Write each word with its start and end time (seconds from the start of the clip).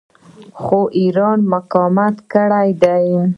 خو 0.61 0.79
ایران 1.01 1.39
مقاومت 1.53 2.15
کړی 2.31 2.69
دی. 2.81 3.05